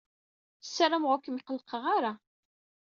[0.63, 2.13] Ssarameɣ ur kem-qellqeɣ ara.